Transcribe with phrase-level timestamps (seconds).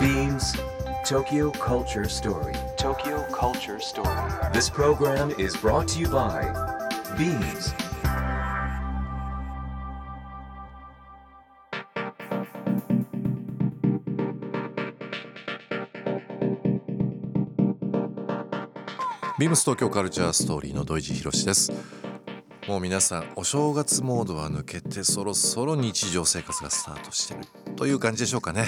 [0.00, 0.56] Beams
[1.04, 2.54] Tokyo Culture Story.
[2.76, 4.32] Tokyo Culture Story.
[4.52, 6.42] This program is brought to you by
[7.16, 7.72] Beams.
[19.38, 22.01] ビームス東京カルチャーストーリーの土井地博です
[22.68, 27.40] もう皆さんお正月モードは抜けてそろそろ日常生活がスタートしてる
[27.74, 28.66] という感じでしょうかね、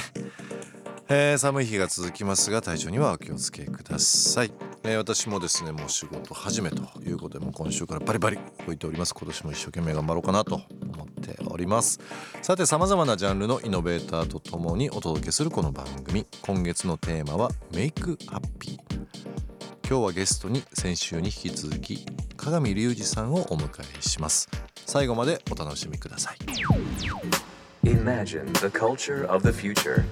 [1.08, 9.14] えー寒い日が続きますが体調にはお気をつけください、えー私もですねもう仕事始めということでもう今週からバリバリ動いております。
[9.14, 12.00] 今年も一生懸命頑張ろうかなと思っております。
[12.42, 16.26] さて様々なジャンルのイノベーターとともにお届けするこの番組。
[16.42, 18.83] 今月のテーマはメイクハッピー
[19.86, 22.06] 今日はゲストに先週に引き続き
[22.38, 24.48] 鏡隆二さんをお迎えします
[24.86, 26.36] 最後までお楽しみください
[27.84, 30.06] Imagine the culture of the future.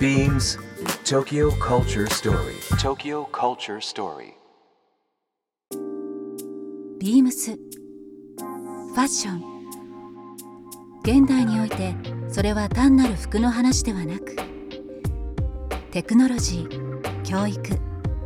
[0.00, 0.58] Beams
[1.04, 2.54] Tokyo Culture Story.
[2.80, 4.32] Tokyo Culture Story.
[6.98, 9.58] ビームスファッション
[11.02, 11.94] 現代において
[12.30, 14.34] それは単なる服の話ではなく
[15.90, 16.87] テクノロジー
[17.24, 17.60] 教育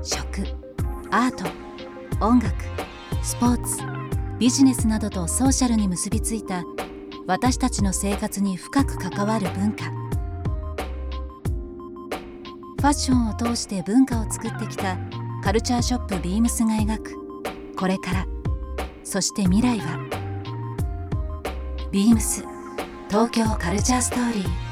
[0.02, 0.46] 食
[1.10, 1.44] アート
[2.24, 2.54] 音楽
[3.22, 3.82] スポーツ
[4.38, 6.64] ビジネスなどとソーシャルに結びついた
[7.26, 9.84] 私たちの生活に深く関わる文化。
[12.82, 14.98] ファッションを通して文化を作ってきた
[15.44, 17.14] カルチャーショップビームスが描く
[17.76, 18.26] これから
[19.04, 20.00] そして未来は
[21.92, 22.44] ビームス
[23.08, 24.71] 東京カルチャーストーリー。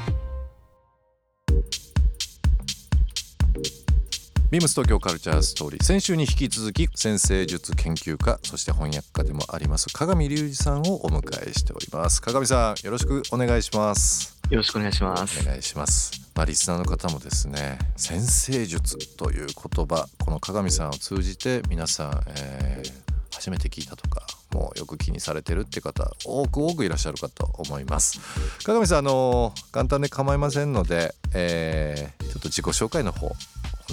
[4.51, 5.83] ビームス東京カルチャーストーリー。
[5.83, 12.21] 先週に引き続き先生術研究家そして翻訳家でもあります鏡隆二さんをお迎えしております。
[12.21, 14.37] 鏡さんよろしくお願いします。
[14.49, 15.39] よろしくお願いします。
[15.41, 15.45] お。
[15.45, 16.11] 願いします。
[16.35, 28.19] まあリスナーの方もですね先生術という言葉この鏡さんを通じて皆さん、えー初めて聞いたとかもうよく気にされてるって方多く多くいらっしゃるかと思います。
[28.65, 33.31] 鏡さんあの簡単で構いませんので、えーちょっと自己紹介の方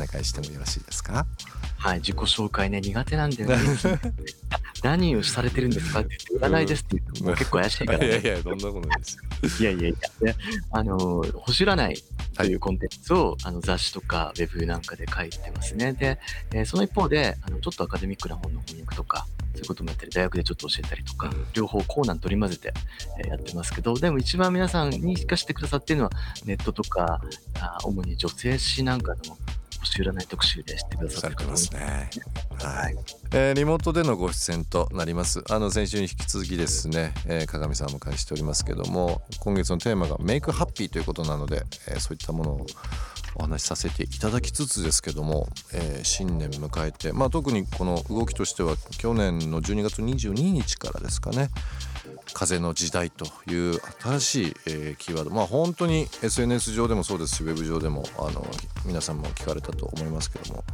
[0.03, 1.27] お願いしてもよろしいですか？
[1.79, 3.57] はい、自己紹介ね、苦手なんだよね。
[4.83, 6.01] 何をされてるんですか？
[6.01, 8.29] って言って、占いですって言うと、もう結構怪しいから、 いやいね。
[8.31, 10.37] やどんなことないですよいやいやいや、で
[10.71, 10.99] あの、
[11.35, 12.03] 星占い
[12.37, 15.93] というコンテンツを、あの雑誌とかウェブなんかで書いてますね。
[15.95, 16.19] で、
[16.53, 22.73] えーその一方で、あのちょっとアカデミックな本の翻訳とか、そういうこともやったり、大学でちょっと教えたりとか、両方コーナー取り混ぜて、
[23.19, 26.11] えーやってますけど、でも一番皆さんに聞かせてくださってるのは、
[26.45, 27.21] ネットとか、
[27.61, 29.37] あ主に女性誌なんかの
[29.88, 32.10] 星占い特集で知ってくださってますね。
[32.62, 32.97] はい、
[33.32, 35.43] えーリモートでのご出演となります。
[35.50, 42.66] あの先週に引き続きですね、えー鏡さんをお迎えしておりますけども、今月のテーマがメイクハッピーということなので、えーそういったものを
[43.37, 51.49] お話しさせていただきつつですけども、えー新年迎えて、まあ特にこの動きとしては去年の12月22日からですかね。
[52.33, 58.47] 風の時代という新しい、えーキーワードまあ本当に SNS 上でもそうですしウェブ上でもあの
[58.85, 60.65] 皆さんも聞かれたと思いますけども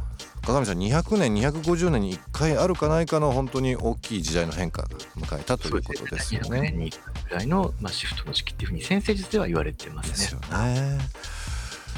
[0.45, 6.61] 鏡さん200年250年に1回あるかないかの本当に大きい時代の変化が迎えたということですよ200ね。
[6.61, 10.11] 年に1回ぐらいの、まあ、シフトの時期っていうふうに先生術では言われてますね。
[10.13, 10.99] ですよね。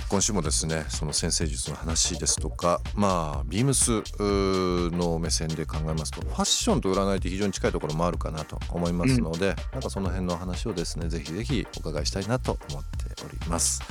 [0.09, 13.81] 今週もですねその先生術の話ですとかまあビームスの目線で考えますとファッションと占いって非常に近いところもあるかなと思いますので、なんかその辺の話をですねぜひぜひお伺いしたいなと思っております。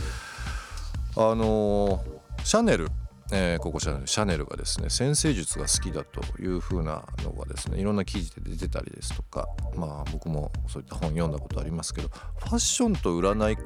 [1.17, 2.89] あのーシャネル
[3.33, 13.57] えー、ここシャネルシャネルがですね先生術が好きだというふうなのがですねいろんな記事で出てたりですとかまあ僕もそういった本読んだことありますけどファッションと占い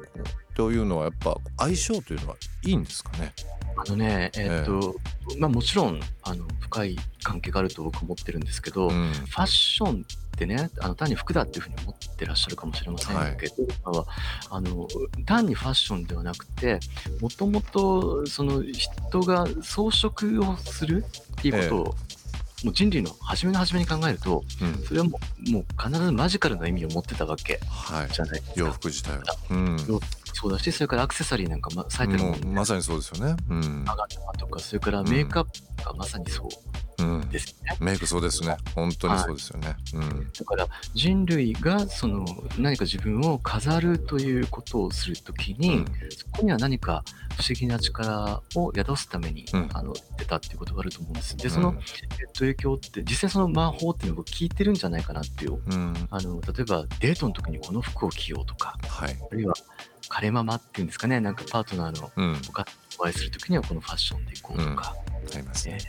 [0.55, 2.35] というのはやっぱ相性というのは
[2.65, 3.33] いいんですかね？
[3.77, 4.95] あのね、えーっと、
[5.39, 9.11] まあもちろん、あの、深い関係があると僕は思ってるんですけど、うん。
[9.11, 14.05] ファッションってね、あの単に服だっていうふうに思ってらっしゃるかもしれませんけど、今は
[14.49, 14.87] あの
[15.25, 16.79] 単にファッションではなくて、
[17.19, 21.03] もともとその人が装飾をする
[21.33, 21.95] っていうことを、
[22.63, 24.83] もう人類の初めの初めに考えると、うん。
[24.85, 28.13] それはもうもう必ずマジカルな意味を持ってたわけはい。
[28.13, 28.71] じゃないです洋か。
[28.73, 29.77] 服自体は、うん、
[30.33, 33.35] そうだし、それからアクセサリーなんか、ま、最たるもうまさにそうですよね。
[33.49, 33.83] うん。
[33.85, 36.47] 長玉とか、それからメイクアップがまさにそう
[37.03, 37.29] うん。
[37.29, 37.77] ですよね。
[37.79, 38.57] メイクそうですね。
[38.75, 40.31] 本当にそうですよね、うん。
[40.31, 42.25] だから人類がその
[42.57, 45.85] 何か自分を飾るということをするときに、うん。
[46.09, 47.03] そこには何か
[47.37, 49.69] 不思議な力を宿すために、うん。
[49.73, 51.35] あの出たっていうことがあると思うんです。
[51.37, 51.81] でその、うんえっ
[52.33, 55.59] と、影響って実際その魔法っていうのを聞いてるんじゃないかなっていう。
[55.65, 56.07] うん。
[56.09, 59.17] あの例えばデートの時にこの服を着ようとかはい。
[59.31, 59.53] あるいは
[60.13, 61.19] 彼ママっていうんですかね。
[61.21, 62.41] なんかパートナーのうん。
[62.49, 62.69] お方
[62.99, 64.93] お会いする時にはこのファッションでいこうとか、
[65.33, 65.79] ありますえね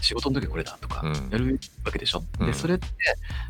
[0.00, 1.30] ー仕事の時これだとかうん。
[1.30, 2.46] やるわけでしょ、うん。
[2.46, 2.86] でそれって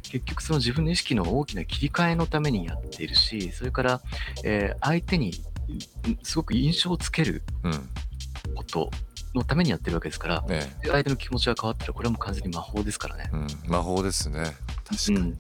[0.03, 4.01] 結局その自分の意識の大きな切り替えのためにやっているしそれから、
[4.45, 5.33] えー相手にん
[6.23, 7.73] すごく印象をつけるうん。
[8.55, 8.91] こと
[9.35, 13.31] のためにやってるわけですからえで相手の気持ちが変わったらこれはもう完全に魔法ですからね。
[13.33, 14.45] えうん魔法ですね。
[14.85, 15.37] 確かにね、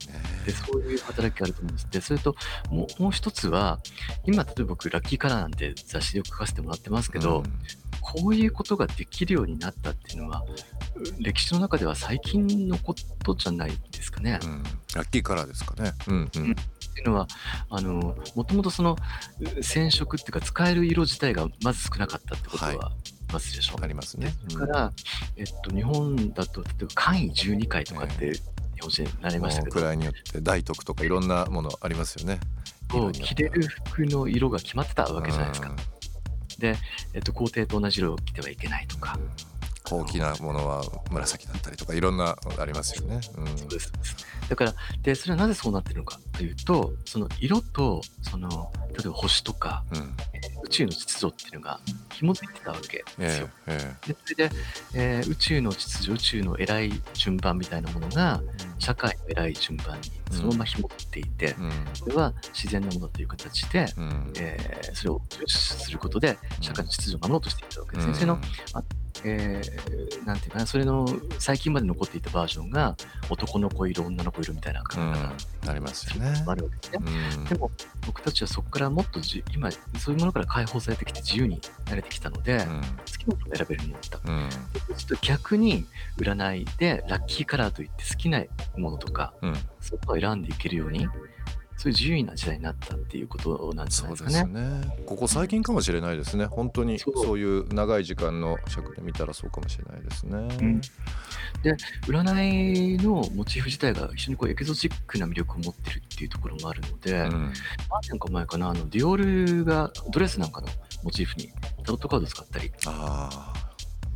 [0.46, 1.88] でそういう働きがあると思うんです。
[1.90, 2.34] でそれと
[2.70, 3.78] もうもう一つは
[4.24, 7.44] 今例えば僕ラッキーカラーなんて雑誌で書かせてもらってますけど、うん。
[8.00, 10.44] こういうことができるようになったっていうのは
[10.94, 14.38] う歴史の中では最近のことじゃないですかね。
[14.42, 14.62] うん。
[14.94, 15.92] ラッキーカラーですかね。
[16.08, 16.30] うん。
[16.36, 16.56] うん
[16.94, 17.26] っていうのは
[17.70, 18.96] あのもともとその
[19.40, 22.92] う染色っていうか使える色自体がまず少なかったってことは
[23.32, 23.76] まずでしょ。
[23.82, 24.32] ありますね。
[24.48, 24.92] それから、
[25.36, 28.32] えっと、日本だと例えば簡易12回とかって
[28.74, 32.38] 日本人になりましたけど、位によって大徳とかいろんなものありますよね。
[32.88, 35.74] こう着れる服の色が決まってたわけじゃないですか。
[36.58, 36.76] で、
[37.12, 39.18] えっと、皇帝と同じ色を着てはいけないとか、
[39.84, 43.20] 高貴なものは紫だったりとかいろんなありますよね。
[43.36, 43.58] うん。
[43.58, 43.92] そうです。
[44.48, 50.16] だからでそれはなぜそうなってるのかというとその色とその例えば星とかうん。
[50.64, 51.78] 宇宙の秩序っていうのが
[52.12, 53.48] 紐づいてたわけですよ。
[53.66, 53.78] え。
[53.78, 54.54] ええでそれで、
[54.94, 58.40] えー宇宙の秩序宇宙の偉い順番みたいなものが
[58.78, 61.62] 社会の偉い順番にそのまま紐づいていて、え
[61.94, 64.04] それは自然なものという形で、うん。
[64.04, 68.14] うんえーそれを重視することで社会の秩序を守ろうとしていたわけですね。
[68.14, 68.38] それの
[69.24, 71.06] えーなんていうかな、それの
[71.38, 72.96] 最近まで残っていたバージョンが
[73.28, 75.20] 男の子色、女の子色みたいな考うんえ方
[75.64, 76.52] うんありますよねも。
[76.52, 77.12] あるわけですね。
[77.36, 77.70] うんでも
[78.06, 84.20] 僕たちはそこからもっとじ今そういうものから解放されてきて自由になれてきたので、好きなものを選べるようになった。
[84.24, 84.48] うん
[84.96, 85.86] ちょっと逆に
[86.18, 88.42] 占いでラッキーカラーといって好きな
[88.76, 91.06] ものとかうんそういうのを選んでいけるように
[91.76, 94.60] そういう自由な時代になったっていうことなんじゃないそうですかね。
[94.60, 95.04] ね。
[95.06, 96.46] ここ最近かもしれないですね。
[96.46, 100.38] 本当にそういう長い時間の尺で見たらそうかもしれないですね。
[100.60, 100.80] うん
[101.62, 101.74] で
[102.06, 107.52] 占いのモチーフ自体が非常にこうエキゾチックな魅力を持ってるっていうところもあるので、うん何
[108.10, 110.68] 年か前かなあのディオールがドレスなんかの
[111.02, 111.48] モチーフに
[111.84, 113.52] タロットカード使ったり、あ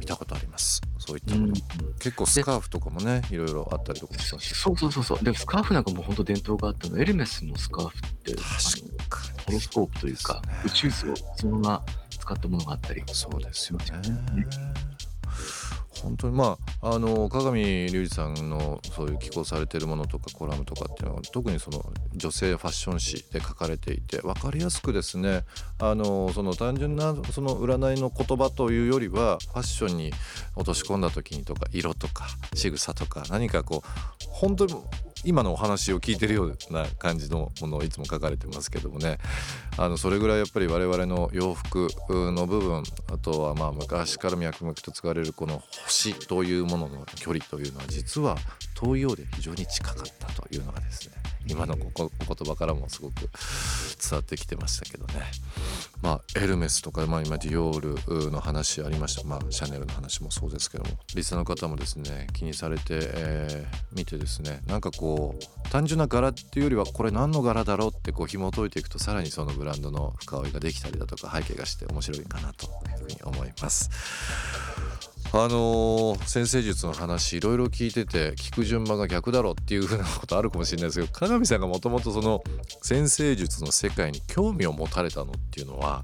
[0.08, 0.80] たことあります。
[0.98, 1.54] そういったもの。
[1.98, 4.54] 結構スカーフとかもねいろいろあったりとかしますし。
[4.54, 14.46] そうそうそうそうでスカーフなんかも本当伝統があったのエルメスのスカーフってあの確かにホロスコープというか、宇宙図をそのまま使ったものがあったりそうですよねね。
[16.02, 21.84] 本当にまああの鏡隆二さんのそういう寄稿されてるものとかコラムとかっていうのは特にその
[22.14, 25.44] 女性ファッション誌で書かれていて分かりやすくですね。
[25.78, 30.12] あのその単純なその占いの言葉というよりはファッションに
[30.56, 33.88] 落とし込んだ時にとか色とか仕草とか何かこう
[34.30, 34.74] 本当に
[35.24, 39.18] 今のお話を聞いてるような感じのものをいつも書かれてますけどもね。
[39.76, 42.82] あのそれぐらいやっぱり我々の洋服の部分
[43.12, 48.36] あとはまあ昔から脈々と使われるこの星というものの距離というのは実は
[48.74, 51.14] 遠いようで非常に近かったというのがですね
[51.48, 53.30] 今のここお言葉からもすごく伝
[54.12, 55.14] わってきてましたけどね。
[56.02, 59.24] まあエルメスとか、まあ、今ディオールの話ありました。
[59.26, 60.90] まあシャネルの話もそうですけども。
[61.14, 73.90] リスナーの方もですね気にされて、えー見てですねなんかこう単純な柄っていうよりはこれ何の柄だろうってこう紐解いていくとさらにそのブランドの深追いができたりだとか背景がして面白いかなというふうに思います。
[75.30, 82.42] あのー先生術の話いろいろ聞いてて聞く順番が逆だろっていうふうなことあるかもしれないですけど 鏡さんがもともとその
[82.82, 86.02] 先生術の世界に興味を持たれたのっていうのは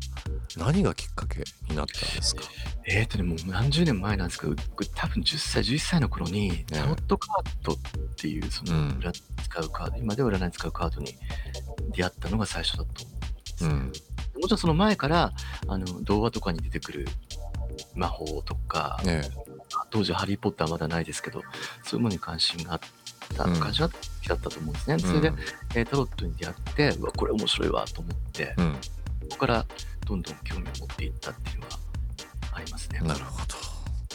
[0.56, 2.42] 何がきっかけになったんですか？
[2.86, 7.76] えーとねもう何十年前なんですけど僕多分10歳11歳の頃にタロットカードっ
[8.16, 8.88] ていうそのうん。
[9.00, 11.16] 占使うカード、今では占いに使うカードに
[11.92, 13.26] 出会ったのが最初だと思うんで
[13.56, 14.40] す、うん。
[14.42, 15.32] もちろんその前から
[15.68, 17.08] あの童話とかに出てくる
[17.94, 19.22] 魔法とか、ね
[19.90, 21.42] 当時ハリー・ポッターはまだないですけど
[21.82, 22.80] そういうものに関心があっ
[23.36, 23.58] たうん。
[23.58, 23.90] 感じだっ
[24.26, 25.38] たと思うんですね、えそれで、うん
[25.74, 28.76] えータロットに出会ってうわこれ面白いわと思って、うん。
[29.22, 29.66] そこから
[30.06, 31.78] どんどん興味を持っていったっていうのは
[32.52, 33.00] ありますね。
[33.00, 33.54] なるほど。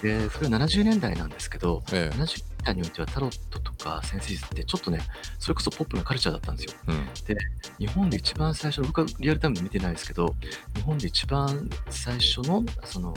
[0.02, 2.16] でそれは70年代なんですけどええ。
[2.16, 5.02] 70年代においてはタロットとか先生術ってちょっとね
[5.40, 6.80] それこそポップなカルチャーだったんですよ。
[6.88, 7.10] うん。
[7.80, 10.36] 日本で一番最初僕はリアルタイムで見てないですけど
[10.76, 13.14] 日本で一番最初のその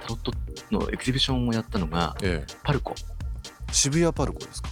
[0.00, 0.32] タロット
[0.70, 2.54] のエキシビションをやったのがええ。
[2.62, 2.94] パルコ。
[3.72, 4.70] 渋谷パルコですか？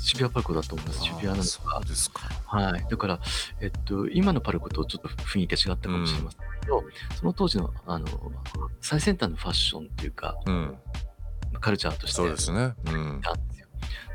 [0.00, 1.02] 渋谷パルコだと思います。
[1.02, 1.86] 渋谷なのそかう。
[1.86, 2.20] ですか。
[2.46, 2.86] はい。
[2.88, 3.20] だから、
[3.60, 6.82] えっと、今のパルコとちょっと雰囲気が違ったかもしれませんけど、
[7.18, 8.06] その当時の、あの、
[8.80, 10.76] 最先端のファッションっていうか、うん。
[11.60, 12.74] カルチャーとしてそうですね。
[12.86, 13.20] うん。
[13.22, 13.66] たんですよ。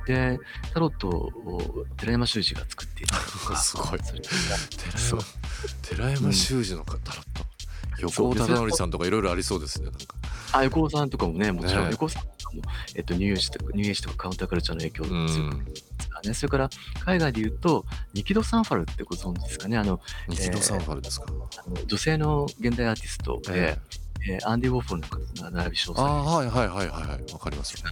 [0.08, 0.40] で、
[0.74, 4.00] タロットを寺山修司が作っていたりとか、 すごい。
[4.00, 5.24] 寺山
[5.84, 7.04] 寺山修司のタロッ
[7.38, 7.46] ト
[8.00, 10.13] 横尾忠則さんとかいろいろありそうですねなんか
[10.54, 11.92] あ、横尾さんとかもね、もちろん、ね。
[11.92, 12.62] 横尾さんとかも、
[12.96, 16.34] えっと、ニューエイジとか、ニューエイジとかカウンターカルチャーの影響強くんですからね。
[16.34, 16.70] それから、
[17.04, 19.78] 海外で言うと、ニキド・サンファルってご存知ですかね？
[19.78, 23.78] あの、ニキドサンファルですか、あの女性の現代アーティストで、
[24.26, 27.74] えーアンディ・ウォーフォルなんかと並び称されああはいはいはいはいはいわかります。
[27.74, 27.90] よ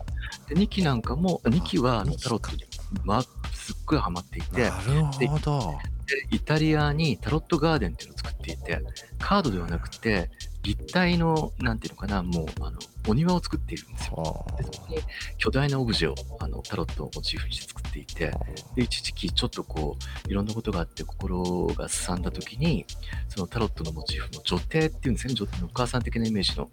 [0.48, 2.64] てで、ニキなんかも、ニキはあのタロットに、
[3.04, 5.78] まあ、すっごいハマっていて、なるほど。
[6.08, 8.82] でイタリアにタロットガーデンっていうのを作っていて、
[9.20, 10.30] カードではなくて、
[10.64, 14.46] 立体の、なんていうのかな、もう、あの、お庭を作っているんですよ。
[14.52, 14.58] あ。
[14.58, 14.98] でそこに
[15.38, 18.32] 巨大なオブジェをあのタロットをモチーフにして作っていて
[18.76, 22.86] で一時期ちょっとこういろんなことがあって心がすさんだ時に
[23.30, 26.70] そのタロットのモチーフの女帝っていうんですね女帝のお母さん的なイメージの、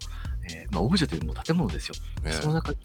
[0.51, 2.31] えーまあ、オブジェというよりも建物ですよ、ええ。
[2.33, 2.77] その中に、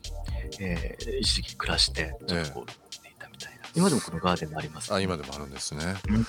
[0.60, 3.60] えー一時期暮らしてちょっとこう、っていたみたいな。
[3.74, 6.26] 今でもこのガーデンがあります、あ今でもあるんですね、うん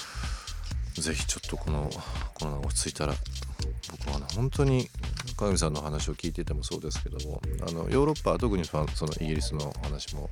[1.01, 1.89] ぜひちょっとこの
[2.33, 3.13] コロナが落ち着いたら
[3.91, 4.89] 僕はね本当に
[5.37, 10.29] 鏡さんの話を聞いててもそうですけどもあのヨーロッパ特にそのそのイギリスの話も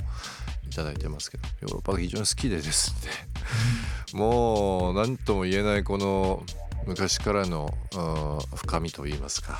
[0.69, 3.11] いただいてますけどヨーロッパが非常に好きでですね
[4.13, 6.43] もう何とも言えないこの
[6.85, 7.99] 昔からのう
[8.55, 9.57] ん深みといいますか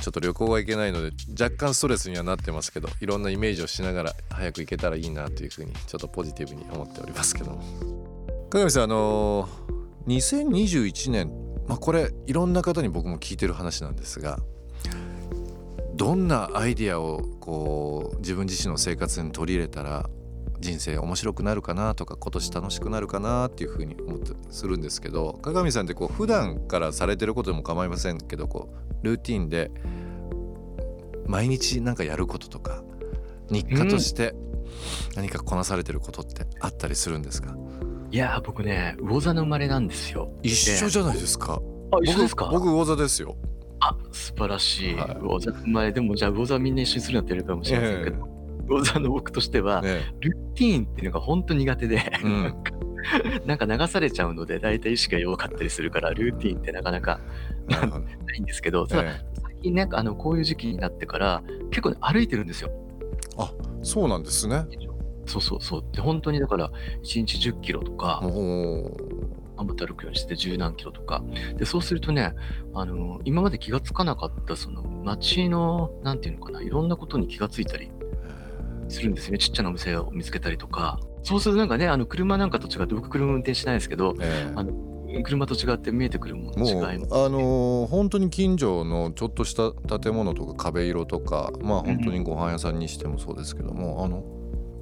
[0.00, 1.10] ちょっと旅行が行けないので
[1.40, 8.17] 若干ストレスにはなってますけどいろんなイメージをしながら早く行けたらいいなというふうにちょっとポジティブに思っておりますけども
[8.50, 9.48] 鏡さんあの
[10.06, 11.30] 2021年、
[11.66, 14.38] まあ、これいろんな方に僕も聞いてる話なんですが
[15.94, 20.08] どんなアイディアをこう自分自身の生活に取り入れたら
[20.60, 29.70] 人生面白くなるかなとか今年楽しくなるかなっていうふうに思ってするんですけど鏡さんってこう普段からされてることでも構いませんけどこうルーティンで
[31.26, 32.82] 毎日なんかやることとか
[33.50, 34.34] 日課として
[35.16, 37.56] 何かこなされてることってあったりするんですか、
[38.10, 40.30] いやー僕ね魚座の生まれなんですよ。
[40.42, 41.60] 一緒じゃないですか。
[41.92, 42.46] あ一緒ですか？
[42.50, 43.36] 僕僕魚座ですよ。
[43.80, 45.16] あ素晴らしい、はい。
[45.20, 48.28] 魚座の生まれでもじゃあ魚座みんな一緒にするなんてやるかもしれませんけど、
[48.68, 52.54] 魚座の僕としては、ねルーティーンっていうのが本当苦手で、うん。
[53.46, 57.20] なんか流されちゃうので、大体意識が弱かったりするから、ルーティーンってなかなか
[57.68, 58.04] なるほど。
[58.04, 62.70] ないんですけど、ただ、え最近ね、あのこういう時期になってから、結構、ね、歩いてるんですよ。
[63.40, 63.42] え
[63.82, 64.64] そうなんですね
[65.28, 65.84] そうそうそう。
[65.92, 66.70] で、本当にだから、
[67.02, 68.96] 1日10キロとか、お
[69.56, 71.22] 頑張って歩くようにして十何キロとか。
[71.56, 72.34] で、そうするとね、
[72.74, 77.90] あの、今まで気がつかなかった、その、街の、なんていうのかな、いろんなことに気がついたり
[78.88, 79.38] するんですよね。
[79.38, 81.00] ちっちゃなお店を見つけたりとか。
[81.22, 84.72] そうするとなんかね、あの、車なんかと違って、僕車運転しないですけど、ええあの
[85.24, 94.22] 車と違って見えてくるもの違いもあのー本当に近所のちょっとした建物とか壁色とかまあ本当にご飯屋さんにしてもそうですけども、あの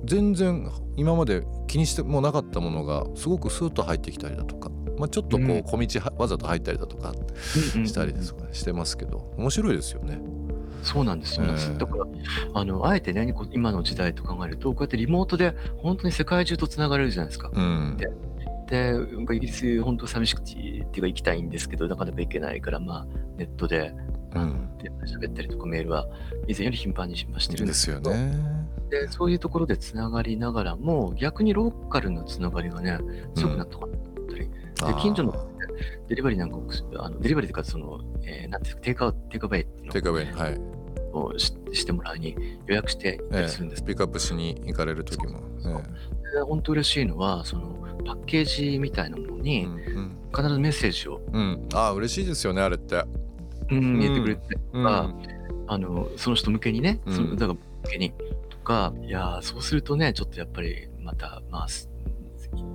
[0.04, 7.14] 全然今まで気にしてもなかったものがすごくスーッと入ってきたりだとか、まあ、ちょっとこう小道はわざと入ったりだとか
[7.84, 10.20] したりですとかしてますけど面白いですよね。
[10.82, 11.78] そうなんですよ、ねええ。
[11.78, 12.04] だから
[12.54, 17.50] あのあえてね今の時代と考えるとこうやってリモートで本当に世界中とつながれるじゃないですか。
[17.52, 17.96] うん。
[18.68, 18.92] で
[19.34, 23.94] イギリス本当寂しくてっていうか行きたいんですけどなかなか行けないからまあネットで
[24.34, 24.66] うん。
[25.26, 26.06] ったりとかメールは
[26.46, 28.65] 以前より頻繁にしましてるんでですよね。
[28.90, 32.98] でそういうところでつながりながらも逆にローカルのつながりがね
[33.34, 34.48] 強くなったかなと思ったり、
[34.94, 35.32] で近所の
[36.08, 40.60] デリバリーなんかもあのデリバリーというかその、えーなんていうかテイクアウトテイクアウェイっていうのテイクアウェイはい、
[41.12, 43.82] をししてもらいに予約してたえりするんです。
[43.82, 45.40] え、ピックアップしに行かれる時も。
[45.58, 45.82] そう。
[46.32, 51.40] えで本当嬉しいのはそのパッケージみたいなものえにうん必ずメッセージを、うん。
[51.40, 53.04] うん、ああ嬉しいですよねあれって。
[53.70, 54.58] うん、入れてくれて。
[54.72, 55.14] うんか
[55.68, 57.14] あのその人向けにね、うん。
[57.14, 58.12] そのだから向けに。
[58.12, 58.35] と
[58.66, 61.88] かいやーそうするとねちょっとやっぱりまたまあす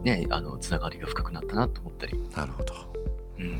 [0.03, 2.73] ねあのつながりが深くなったなと思ったり、なるほど。
[3.39, 3.59] うん、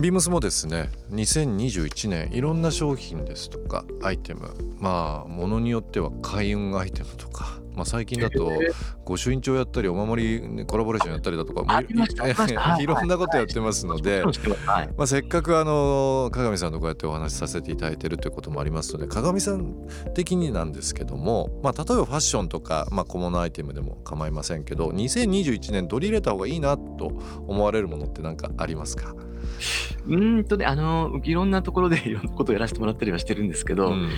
[0.00, 8.74] ビームスもですね2021年いろんな商品ですとかアイテムまあものによっては開運アイテムとか、まあ、最近だとえー。
[9.04, 11.86] 御朱印帳やったりお守りねコラボレーションやったりだとかい
[12.82, 14.88] いろんなことやってますので、はい。
[14.96, 19.76] まあ、せっかくあの鏡さんとこうやってお話しさせていただいてるということもありますので鏡さん
[20.14, 27.12] 的になんですけども、まあ、例えばファッションとか、まあ、小物アイテムでも構いませんけど2021年取り入れた方がいいなと
[27.46, 29.14] 思われるものって何かありますか、
[30.06, 34.10] うーんとねあのいろんなところでいろんなことをやらせてもらったりはしてるんですけど、うん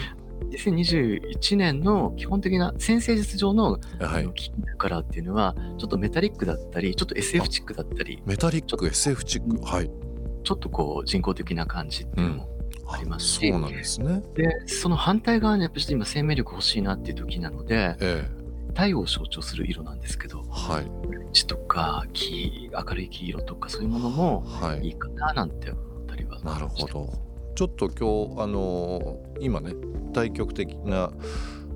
[0.50, 3.78] 2021年の基本的な先生術上の
[4.34, 9.90] キーカラーっていうのはちょっとメタリックだったりちょっと SF チックだったりメタリック SF チックはい。
[10.42, 12.48] ちょっとこう人工的な感じっていうのも
[12.88, 14.22] ありますしそうなんですね。
[14.34, 18.28] でその反対側にやっぱり今生命力欲しいなっていう時なのでえ
[18.68, 20.84] 太陽を象徴する色なんですけどえはい。
[21.06, 24.86] オレンジとか黄明るい黄色とかそういうものもはい。
[24.86, 29.72] いいかななんて思ったりはなるほどちょっと今日あのー今ね
[30.12, 31.10] 対極的な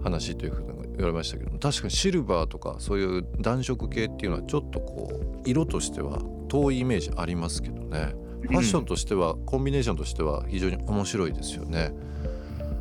[0.02, 8.14] 話というふうに言われましたけども確かにシルバーとかそういう暖色系っていうのはちょっとこう色としては遠いイメージありますけどね。
[8.42, 11.94] ファッションとしては、コンビネーションとしては非常に面白いですよね。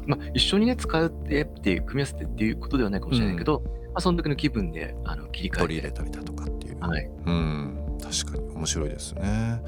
[0.06, 7.98] まあ、一緒にね使うってっていう組み合わせてっていうことではないかもしれないけど、まあ、その時の気分であの切り替取り入れたりだとかっていう、はい、うん。
[8.02, 9.62] 確かに面白いですね。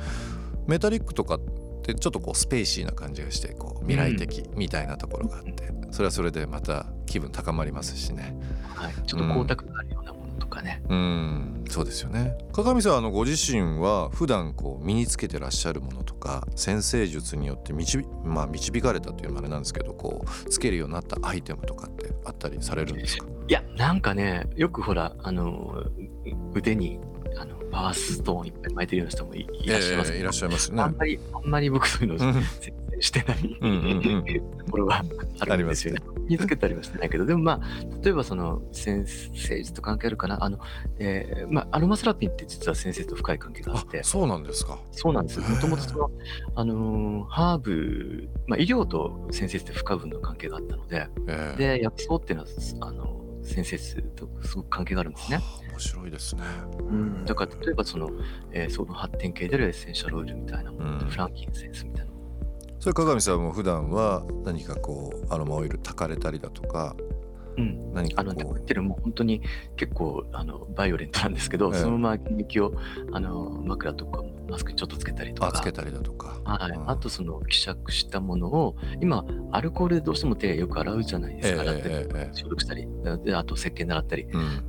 [0.68, 1.40] メタリックとかっ
[1.86, 8.36] てちょっとこうスペーシーな感じがしてこう未来的みたいなところがあって、それはそれでまた気分高まりますしね。
[8.74, 11.66] はい、ちょっと光沢があるようなものとかね、うん。
[11.70, 12.38] そうですよね。
[12.54, 23.26] 鏡さんあのご自身は普段こう身につけてらっしゃるものとか先生術によって導,、まあ、導かれたというのもあれなんですけどこうつけるようになったアイテムとかってあったりされるんですか？
[23.48, 25.86] いやなんかねよくほらあの
[26.54, 27.00] 腕に
[27.72, 30.84] パワーストーンいっぱい巻いてるような人もいいらっしゃいますええいらっしゃいますよね。
[30.84, 30.96] あん。
[30.96, 32.44] まりあんまり僕そういうのうん。
[32.44, 33.38] 説明してない
[34.66, 35.04] ところが
[35.40, 36.02] あるんですよね。
[36.28, 37.62] 身につけたりはしてないけどでもまあ
[38.04, 40.44] 例えばその先生術と関係あるかな。
[40.44, 40.60] あの、
[41.00, 44.04] えーまあ、アロマセラピーって実は先生と深い関係がああって。
[44.04, 44.80] そうなんですか。
[44.92, 45.44] そうなんですよ。
[45.44, 46.12] もともとその、
[46.56, 51.78] あのーハーブ、まあ、医療と先生って不可分の関係があったので、ええ。
[51.78, 52.50] で、薬草っていうのは、
[52.88, 55.38] あの先生とすごく関係があるんですね。
[55.38, 56.44] はあ面白いですね。
[56.80, 58.10] うん、だから例えばその、
[58.52, 62.12] えーその発展系であるエッセンシャルオイルみたいなものと、うんフランキンセンスみたいな。
[62.80, 66.96] それ鏡さんも普段は何かこうアロマオイル炊かれたりだとか
[67.58, 69.42] うん、何かあの言ってるもう本当に
[69.76, 72.74] 結構あのバイオレントなんですけど、ええそのまま原液を
[73.12, 75.48] あの枕とかマスクにちょっとつけたりとか。
[75.48, 76.40] うあつけたりだとか。
[76.44, 76.90] はい、うん。
[76.90, 81.76] あとその希釈したものを今アルコールでどうしても手よく洗うじゃないですか、洗っ
[82.34, 82.88] 消毒したり
[83.24, 84.24] であと石鹸習ったり。
[84.24, 84.64] うん。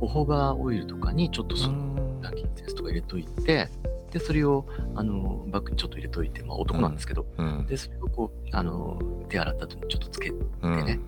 [0.00, 1.96] ホホバオイルとかにちょっとそのうん。
[2.22, 3.68] ランキンセンスとか入れといて
[4.10, 7.66] でそれをあのバッグにちょっと入れといて、まあ、男なんですけど、うん。
[7.66, 8.98] でそれをこうあの
[9.28, 10.84] 手洗った後にちょっとつけてうん。
[10.86, 11.00] ね、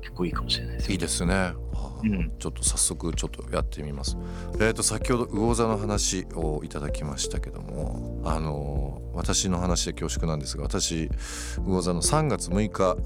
[0.00, 1.34] 結構いいかもしれないですよいいですね。
[1.34, 4.16] はあうんちょっと早速ちょっとやってみます。
[4.60, 11.10] えっ、と先ほど魚座の話をいただきましたけども、あの私の話で恐縮なんですが、私
[11.58, 12.96] 魚座の3月6日、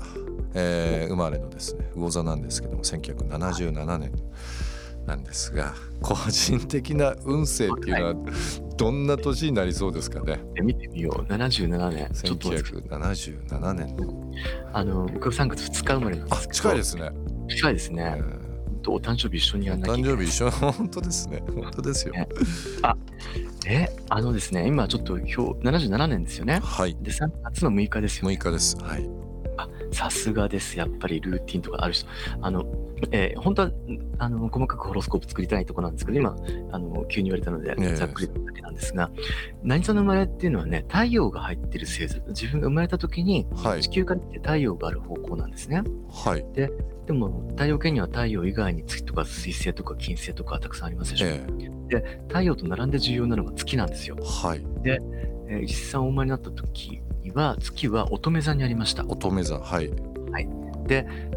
[0.54, 4.12] えー生まれのですね魚座なんですけども、1977年
[5.06, 8.14] なんですが、個人的な運勢っていうのは
[8.76, 10.40] どんな年になりそうですかね？
[10.54, 11.22] で見てみよう。
[11.32, 12.10] 77年。
[12.12, 13.96] ちょっと待って1977年。
[14.72, 16.54] あの僕は3月2日生まれなんであすけど。
[16.54, 17.10] 近いですね。
[17.48, 18.22] 近いですえね、
[18.86, 20.12] お誕生日一緒にやんなきゃいけない。
[20.12, 20.50] 誕生日一緒？
[20.72, 21.42] 本当ですね。
[21.54, 22.14] 本当ですよ。
[22.14, 22.28] ね
[23.66, 26.60] えあのですね今ちょっと今日77年ですよね。
[26.62, 26.96] はい。
[27.00, 28.76] で3月の6日ですよ、6ね、日です。
[28.78, 29.08] はい。
[29.56, 30.76] あさすがです。
[30.78, 32.06] やっぱりルーティンとかある人。
[32.42, 32.64] あの、
[33.12, 33.70] えー本当は
[34.18, 36.36] あの細かくホロスコープ作りたいところなんですけど今
[36.72, 37.94] あの急に言われたのでええ。
[37.96, 39.10] ざっくりだけなんですが、
[39.62, 43.82] 何座の生まれっていうのはね太陽が入ってる星座自分が生まれた時にはい。
[43.82, 45.82] 地球から見て太陽がある方向なんですね。
[46.10, 46.44] はい。
[46.54, 46.70] で
[47.12, 54.16] も太陽系には太陽以外に月とか水星とか金星とかたくさんありますでしょ、え太陽と並んで重要なのが月なんですよ。
[54.18, 54.66] えはい。
[54.84, 59.04] えー実際お生まれになった時には月は乙女座にありました。
[59.06, 59.90] 乙女座はい。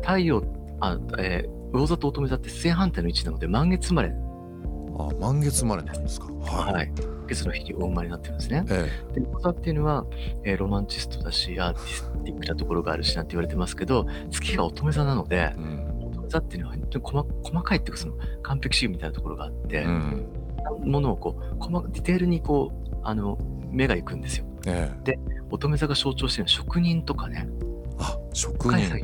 [0.01, 0.43] 太陽
[0.79, 4.13] あ、えー魚座と乙女座って正反対の位置なので満月生まれ、
[4.97, 6.27] あ満月生まれなんですか？
[6.33, 6.73] はい。
[6.73, 6.91] はい、
[7.27, 10.05] 月の日にお生まれになってるんですねえで魚座っていうのは、
[10.43, 16.07] えーロマンチストだしアーティスティックなところがあるしなんて言われてますけど月が乙女座なのでえうん。
[16.07, 20.25] 乙女座っていうのは本当に細細かいっていうかその完璧主義みたいなところがあって、うん。
[20.85, 23.37] ものをこう細かディテールにこうあの
[23.69, 25.13] 目が行くんですよええ
[25.49, 27.47] 乙女座が象徴しているのは職人とかね
[27.99, 28.99] あ職人。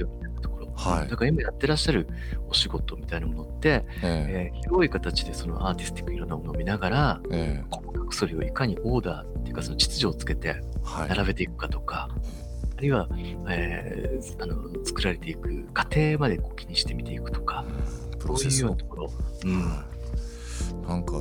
[0.89, 1.08] はい。
[1.10, 2.08] だから今やってらっしゃる
[2.50, 4.58] お仕事みたいなものって、ええ。
[4.58, 7.65] ー広い形でそのアーティスティックいろんなものを見ながらええ。
[7.69, 10.62] 細かくそれをいかにオーダーっていうかその秩序をつけて。
[11.08, 12.10] 並べていくかとか、
[12.78, 13.08] あるいは、
[13.50, 17.63] えーあの作られていく過程までこう気にして見ていくとか
[18.19, 19.12] そういうようなところ、
[19.46, 21.13] うん、なんか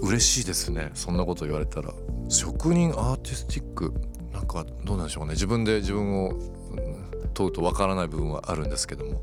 [0.00, 0.90] 嬉しいですね。
[0.94, 1.92] そんなこと言われたら。
[2.28, 3.92] 職人アーティスティック。
[4.32, 5.32] なんかどうなんでしょうね。
[5.32, 6.55] 自分で自分をうん
[7.34, 9.22] 問うとわからない部分はあるんですけども。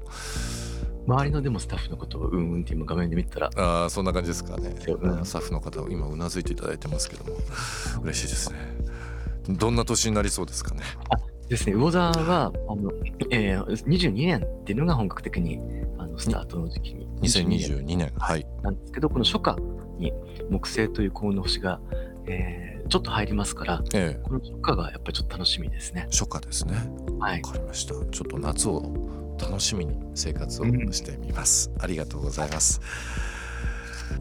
[1.05, 5.25] 周りのでもスタッフのことをうんうんって今画面で見たらああそんな感じですかね、うん。
[5.25, 7.37] スタッフの方今うなずいていただいてますけども。
[8.03, 8.57] 嬉しいですね。
[9.49, 10.81] どんな年になりそうですかね。
[11.49, 12.91] ですね、魚座は、あの、
[13.29, 15.59] えー、22年っていうのが本格的に、
[15.97, 17.05] あの、スタートの時期に。
[17.21, 18.13] 2022年。
[18.17, 18.47] はい。
[18.63, 19.57] なんですけど、この初夏
[19.99, 20.13] に
[20.49, 21.81] 木星という幸運の星が、
[22.27, 24.21] えーちょっと入りますから、ええ。
[24.23, 26.07] この初夏がやっぱりちょっと楽しみですね。
[26.11, 26.75] 初夏ですね。
[27.19, 27.41] はい。
[27.41, 27.49] わ。
[27.49, 27.93] かりました。
[27.93, 28.83] ちょっと夏を
[29.39, 32.81] 楽しみに生活をしてみます、ありがとうございます。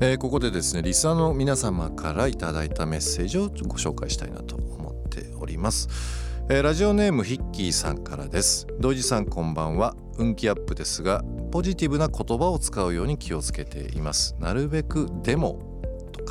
[0.01, 5.89] えーここでですねリスナーの皆様からいただいたメッセージをご紹介したいなと思っております、
[6.49, 8.67] えーラジオネームヒッキーさんからです。
[8.81, 9.95] 土井さんこんばんは。
[10.19, 14.35] 運気アップですがポジティブな言葉を使うように気をつけています。
[14.39, 15.72] なるべくでもと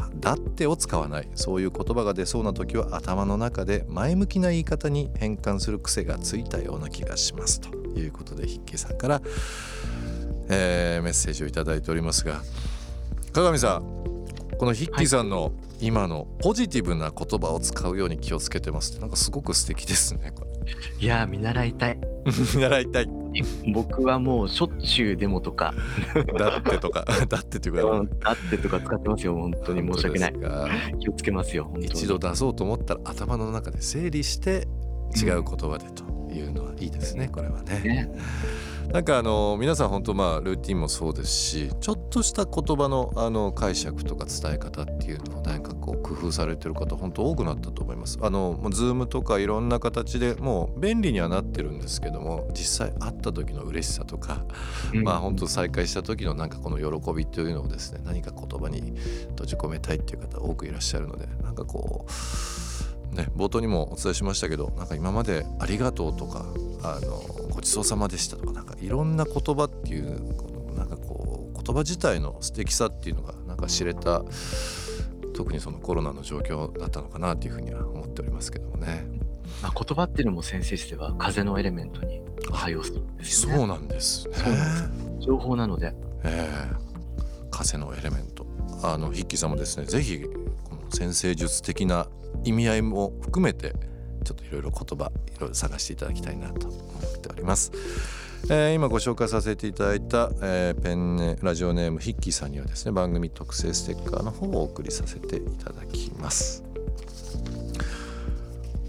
[0.01, 0.09] か。
[0.15, 1.29] だってを使わない。
[1.35, 7.61] そういう言葉が出そうな時は頭の中で前向きな言い方に変換する癖がついたような気がします。
[7.61, 9.21] ということでヒッキーさんから、
[10.49, 12.41] えーメッセージをいただいておりますが
[13.33, 14.01] 鏡さん
[14.57, 20.50] このヒッキーさんの今のポジティブな言葉を使うように気をつけてますってなんかすごく素敵ですねこれ。
[20.99, 21.99] いやー、見習いたい。
[21.99, 21.99] れ
[22.55, 23.09] 見習いたい
[23.73, 25.73] 僕はもうしょっちゅうデモとか、
[26.37, 29.35] だってとか だってというかうんだってとか使ってますよ。
[29.35, 30.33] 本当に申し訳ない。
[30.99, 31.71] 気をつけますよ。
[31.79, 34.67] 一度出そうと思ったら頭の中で整理して
[35.15, 36.03] 違う言葉でと
[36.33, 37.79] いうのはいいですねこれはね。
[37.79, 38.11] ね。
[38.91, 45.70] なんかあの皆さん本当まあルーティンもそうですしちょっとした言葉のあの解釈とか伝え方っていうのを何か
[46.15, 48.19] 工夫されてる方本当多くなったと思います。
[48.21, 54.45] あのもうズームとかいろんな形でもう便利にはなってるんですけども実際会った時の嬉しさとか、
[54.93, 58.93] うんまあ本当再会した時のなんかこの喜びというのをですね何か言葉に
[59.29, 62.05] 閉じ込めたいっていう方多くいらっしゃるのでなんかこ
[63.13, 66.45] うね冒頭にもお伝えしましたけどなんか今まで「ありがとう」とか
[66.83, 70.19] 「あのごちそうさまでした」とかなんかいろんな言葉っていう
[70.75, 74.23] なんかこう言葉自体の素敵さっていうのがなんか知れた
[75.31, 79.05] 特にそのコロナの状況だったのかなというふうには思っておりますけどもね。
[79.61, 83.57] まあ、言葉っていうのも先生しては風のエレメントに配応するんですよね。
[83.57, 84.35] そうなんですね。
[84.35, 85.93] そうなんです情報なので。
[86.23, 86.91] ええ
[87.51, 88.47] 風のエレメント
[88.81, 92.07] あの筆記さんもですねぜひこの先生術的な
[92.43, 93.75] 意味合いも含めて
[94.23, 97.71] ちょっといろいろ言葉いろいろ探していただきたいなと思っております、
[98.49, 106.63] えー今ご紹介させていただいた、えーペンネラジオネームヒッキーさんにはですね番組特製ステッカーの方をお送りさせていただきます。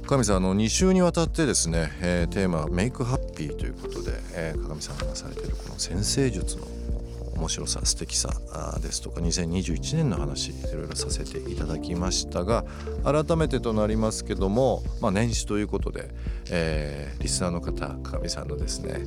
[0.07, 6.67] 鏡さんあの2週にわたってですね、えーテーマは「メイクハッピー」ということで、えー鏡さんがされているこの先生術の
[7.43, 8.31] 面白さ素敵さ
[8.81, 12.65] ですとか2021年の話いろいろさせていただきましたが
[13.03, 16.11] 改めてとなりますけども、まあ、年始ということで、
[16.51, 19.05] えーリスナーの方鏡さんのですね、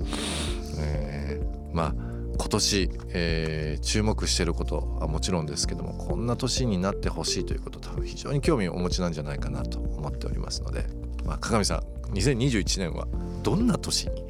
[0.80, 1.96] えーまあ
[2.38, 10.86] 今年、えー注目していることはもちろんですけどもこんな年になってほしいということ多分非常に興味をお持ちなんじゃないかなと思っておりますので、
[11.24, 11.80] まあ、鏡さん
[12.14, 13.08] 2021年は
[13.44, 14.26] どんな年に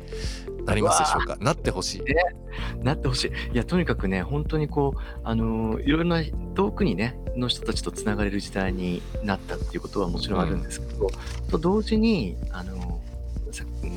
[0.66, 1.38] なりますでしょうか？
[1.40, 2.04] なってほしい。
[2.84, 3.54] なってほしい。
[3.54, 6.22] いや、とにかくね、本当にこう、あのーいろんな
[6.56, 11.10] 遠くにね、の人たちとつながれる時代になったっていうことはもちろんあるんですけど、
[11.52, 13.02] と同時に、あの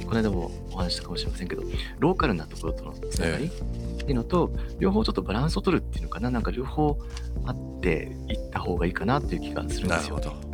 [0.07, 1.63] この間もお話ししたかもしれませんけど、
[1.99, 6.97] ローカルなところとのつながりっていうのと、両方ちょっとバランスを取るっていうのかな、なんか両方
[7.45, 10.37] あっていった方がいいかなっていう気がするんですよなるほ。
[10.41, 10.48] ど。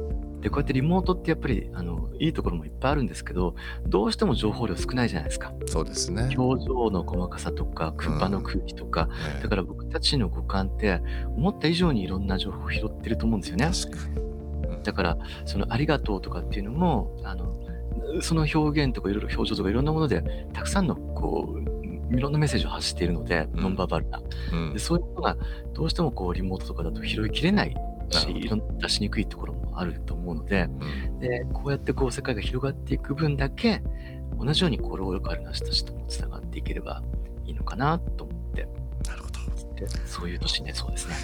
[0.45, 3.55] で、こうやってリモートってやっぱり、あの、いいところもいっぱいあるんですけど、
[3.87, 5.55] どうしても情報量少ないじゃないですか。
[5.65, 6.35] そうですね。
[6.37, 11.01] 表情の細かさとか、場の空気とか、ええだから僕たちの五感って
[11.35, 13.71] 思った以上にいろんな情報を拾ってると思うんですよね。
[13.73, 14.19] 確かに。
[14.19, 14.35] うん
[14.85, 17.59] だからそのありがとうとかっていうのもあの
[18.21, 24.21] その表現とかいろいろ表情とかいろんなものでたくさんのこういろんなメッセージを発しているので、うんノンバーバルな
[24.53, 25.39] うんでそういうものが
[25.73, 27.75] どうしてもこうリモートとかだと拾いきれない
[28.13, 33.83] しいろんな出しにくいところもあると思うのでうんでこうやってこう世界が広がっていく分だけ
[34.39, 37.03] 同じようにこうローカルな人たちともつながっていければ
[37.47, 38.69] いいのかなと思って
[39.07, 39.35] なるほど。
[39.75, 41.15] でそういう年ねそうですね。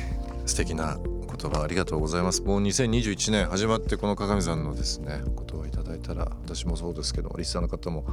[0.47, 2.43] 素敵な言葉ありがとうございます。
[2.43, 8.05] もう2021年始まってこの鏡さんのですね言葉いただいたら私もそうですけどリスナーの方も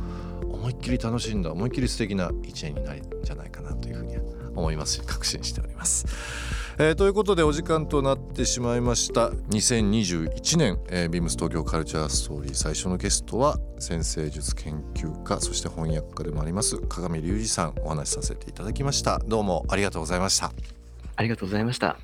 [0.44, 4.18] 思いっきり楽しんだ思いっきり素敵な一年になるんじゃないかなというふうに
[4.56, 6.06] 思いますし確信しております。
[6.80, 20.52] えーということでお時間となってしまいました2021年、えービームス東京カルチャーストーリー最初のゲストは先生術研究家そして翻訳家でもあります鏡隆二さんお話しさせていただきましたどうもありがとうございました
[21.16, 21.98] ありがとうございました。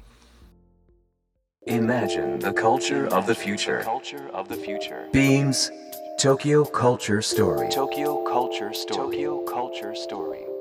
[1.68, 3.84] Imagine the culture of the future.
[3.84, 5.08] Culture of the future.
[5.14, 5.72] Beams
[6.20, 7.70] Tokyo Culture Story.
[7.70, 8.98] Tokyo Culture Story.
[8.98, 10.53] Tokyo Culture Story.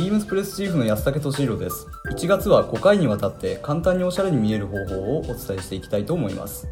[0.00, 1.86] ビームスプレスチーフの安武俊弘です。
[2.10, 6.66] 1月は5回にわたって簡単におしゃれに見える方法をお伝えしていきたいと思います。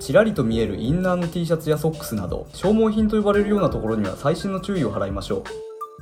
[0.00, 5.44] ちらりと見えるインナーの T シャツやソックスなど消耗品と呼ばれるようなところには細心の注意を払いましょ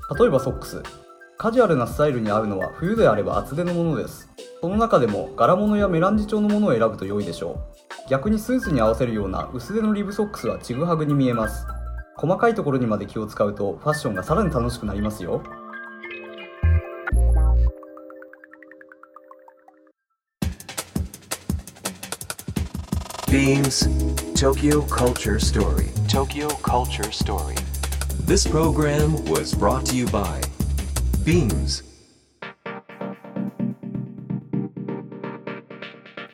[0.09, 0.19] う。
[0.19, 0.83] 例えばソックス。
[1.37, 4.31] カジュアルなスタイルに合うのは冬であれば厚手のものです。
[4.62, 7.61] その中でも柄物やメランジ調のものを選ぶと良いでしょ
[8.07, 8.09] う。
[8.09, 11.66] 逆にスーツに合わせるような薄手のリブソックスはちぐはぐに見えます。
[12.16, 15.43] 細かいところにまで気を使うとファッションがさらに楽しくなりますよ。
[23.31, 23.87] Beams
[24.35, 25.87] Tokyo Culture Story.
[26.09, 27.55] Tokyo Culture Story.
[28.27, 30.40] This program was brought to you by
[31.25, 31.85] Beams.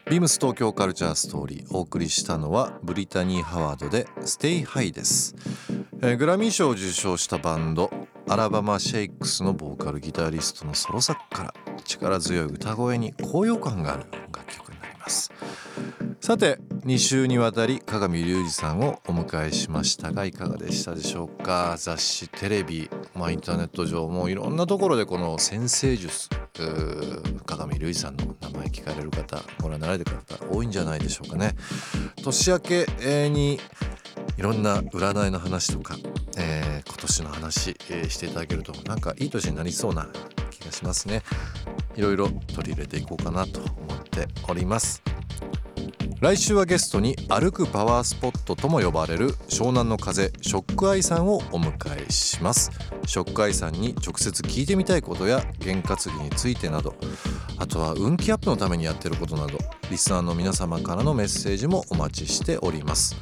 [0.09, 5.35] ビームス東京カルチャーストーリーお送りしたのはブリタニー・ハワードで「Stay Highです、
[6.01, 7.91] えーグラミー賞を受賞したバンド
[8.27, 11.55] アラバマ・シェイクスのボーカルギタリストのソロ作から
[11.85, 15.31] 力強い歌声に高揚感がある楽曲になります
[16.27, 21.77] さて2週にわたり加賀見隆二さんをお迎えしましたがいかがでしたでしょうか？
[21.79, 26.29] 雑誌テレビ、まあ、インターネット上もいろんなところでこの先生術
[27.47, 31.55] 加賀見隆二さんの名前聞かれる方ご覧になられてる方多いんじゃないでしょうかね。
[32.25, 33.61] 年明けに
[34.37, 35.97] いろんな占いの話とか、
[36.37, 40.09] えー今年の話、えーしていただけるとなんかいい年になりそうな
[40.51, 41.23] 気がしますね。
[41.95, 45.05] いろいろ取り入れていこうかなと思っております。
[46.19, 52.71] 来週はゲストに歩くパワースポットとも呼ばれる湘南の風ショックアイさんをお迎えします。
[53.07, 56.95] ショックアイさんに直接聞いてみたいことや験担ぎについてなど
[57.59, 59.59] あとは運気アップのためにやってることなど
[59.91, 63.15] リスナーの皆様からのメッセージもお待ちしております。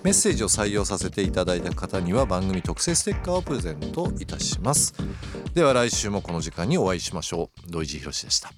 [0.03, 4.93] メッセージを採用させていただいた方には番組特製ステッカーをプレゼントいたします。
[5.53, 7.71] では来週もこの時間にお会いしましょう。
[7.71, 8.51] 土井地博でした。